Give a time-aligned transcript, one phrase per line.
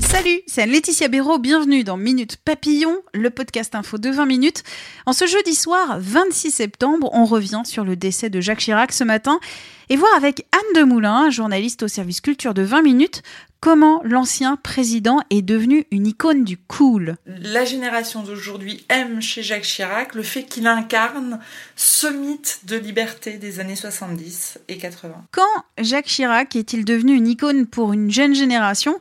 [0.00, 4.64] Salut, c'est Laetitia Béraud, bienvenue dans Minute Papillon, le podcast info de 20 minutes.
[5.06, 9.02] En ce jeudi soir, 26 septembre, on revient sur le décès de Jacques Chirac ce
[9.02, 9.40] matin
[9.88, 13.22] et voir avec Anne Demoulin, journaliste au service culture de 20 minutes,
[13.64, 17.16] comment l'ancien président est devenu une icône du cool.
[17.24, 21.40] La génération d'aujourd'hui aime chez Jacques Chirac le fait qu'il incarne
[21.74, 25.14] ce mythe de liberté des années 70 et 80.
[25.32, 29.00] Quand Jacques Chirac est-il devenu une icône pour une jeune génération?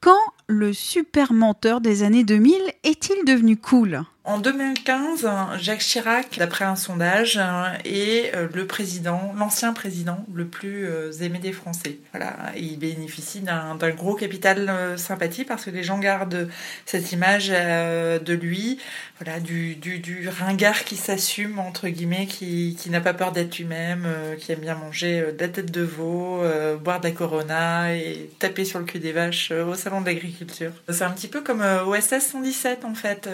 [0.00, 4.04] Quand le super menteur des années 2000 est-il devenu cool?
[4.28, 5.26] En 2015,
[5.58, 7.40] Jacques Chirac, d'après un sondage,
[7.86, 11.96] est euh, le président, l'ancien président le plus euh, aimé des Français.
[12.12, 16.50] Voilà, il bénéficie d'un gros capital euh, sympathie parce que les gens gardent
[16.84, 18.78] cette image de lui,
[19.18, 24.06] voilà, du, du, ringard qui s'assume entre guillemets, qui, n'a pas peur d'être lui-même,
[24.38, 26.42] qui aime bien manger de la tête de veau,
[26.82, 30.72] boire de la Corona et taper sur le cul des vaches au salon de l'agriculture.
[30.88, 33.28] C'est un petit peu comme OSS 117 en fait.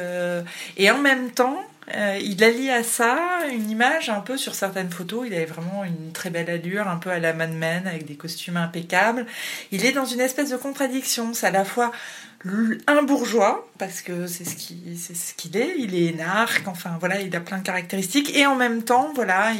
[0.84, 3.16] Et en même temps, euh, il allie à ça
[3.50, 5.24] une image un peu sur certaines photos.
[5.26, 8.16] Il avait vraiment une très belle allure, un peu à la Mad Men, avec des
[8.16, 9.24] costumes impeccables.
[9.72, 11.32] Il est dans une espèce de contradiction.
[11.32, 11.90] C'est à la fois
[12.86, 15.74] un bourgeois, parce que c'est ce qu'il est.
[15.78, 18.36] Il est énarque, enfin voilà, il a plein de caractéristiques.
[18.36, 19.52] Et en même temps, voilà,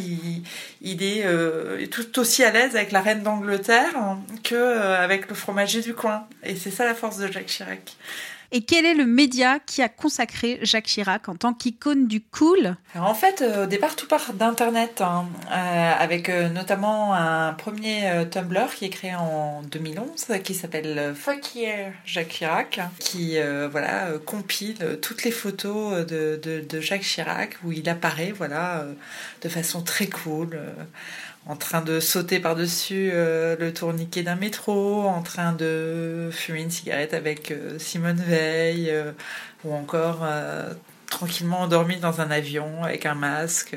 [0.83, 5.35] il, est euh, tout aussi à l'aise avec la reine d'Angleterre que euh, avec le
[5.35, 6.27] fromager du coin.
[6.43, 7.97] Et c'est ça la force de Jacques Chirac.
[8.53, 12.77] Et quel est le média qui a consacré Jacques Chirac en tant qu'icône du cool?
[12.95, 18.25] En fait, euh, au départ, tout part d'Internet, hein, euh, avec euh, notamment un premier
[18.31, 20.09] Tumblr qui est créé en 2011,
[20.43, 21.59] qui s'appelle Fuck
[22.05, 23.37] Jacques Chirac, qui
[23.71, 28.85] voilà compile toutes les photos de, de, Jacques Chirac où il apparaît voilà
[29.43, 30.59] de façon très cool
[31.47, 36.71] en train de sauter par-dessus euh, le tourniquet d'un métro, en train de fumer une
[36.71, 39.13] cigarette avec euh, Simone Veil, euh,
[39.65, 40.27] ou encore
[41.15, 43.77] tranquillement endormi dans un avion avec un masque.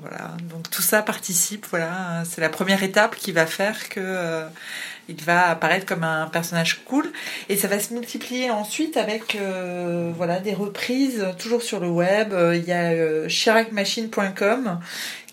[0.00, 0.36] voilà.
[0.50, 1.66] Donc tout ça participe.
[1.70, 4.44] Voilà, c'est la première étape qui va faire que
[5.06, 7.12] il va apparaître comme un personnage cool
[7.50, 9.36] et ça va se multiplier ensuite avec
[10.16, 14.80] voilà des reprises toujours sur le web il y a chiracmachine.com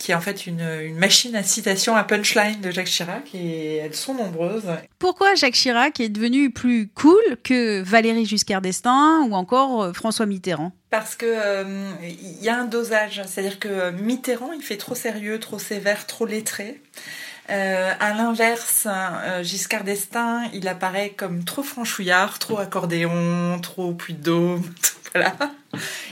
[0.02, 3.94] qui est en fait une, machine à citation à punchline de Jacques Chirac et elles
[3.94, 4.66] sont nombreuses.
[4.98, 10.26] Pourquoi Jacques Chirac est devenu plus cool que Valérie Giscard d'Estaing ou encore euh, François
[10.26, 10.72] Mitterrand?
[10.92, 15.40] Parce que euh, il y a un dosage, c'est-à-dire que Mitterrand il fait trop sérieux,
[15.40, 16.80] trop sévère, trop lettré.
[17.50, 18.88] Euh, à l'inverse,
[19.42, 24.64] Giscard d'Estaing, il apparaît comme trop franchouillard, trop accordéon, trop puits de dôme,
[25.14, 25.36] voilà.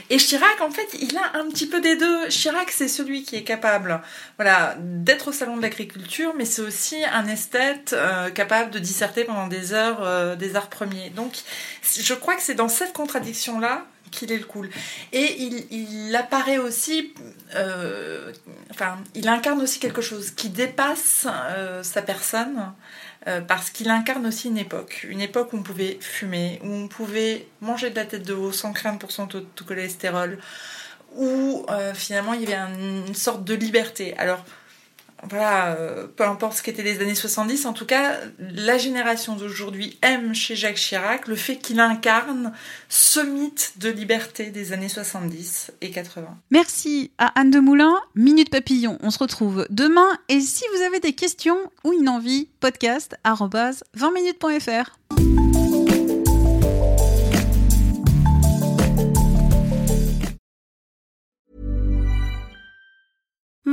[0.08, 2.28] Et Chirac, en fait, il a un petit peu des deux.
[2.28, 4.00] Chirac, c'est celui qui est capable,
[4.36, 9.24] voilà, d'être au salon de l'agriculture, mais c'est aussi un esthète euh, capable de disserter
[9.24, 11.10] pendant des heures euh, des arts premiers.
[11.10, 11.32] Donc,
[11.82, 14.70] je crois que c'est dans cette contradiction-là qu'il est le cool.
[15.12, 17.14] Et il, apparaît aussi,
[17.54, 18.32] euh,
[18.70, 21.26] enfin, il incarne aussi quelque chose qui dépasse
[21.82, 22.72] sa personne.
[23.28, 26.88] Euh, parce qu'il incarne aussi une époque, une époque où on pouvait fumer, où on
[26.88, 30.38] pouvait manger de la tête de veau sans craindre pour son taux de cholestérol,
[31.16, 34.16] où euh, finalement il y avait une sorte de liberté.
[34.16, 34.42] Alors
[35.28, 39.98] voilà, euh, peu importe ce qu'étaient les années 70, en tout cas, la génération d'aujourd'hui
[40.02, 42.52] aime chez Jacques Chirac le fait qu'il incarne
[42.88, 46.36] ce mythe de liberté des années 70 et 80.
[46.50, 48.98] Merci à Anne de Moulin, Minute Papillon.
[49.02, 54.99] On se retrouve demain et si vous avez des questions ou une envie, podcast 20minutes.fr.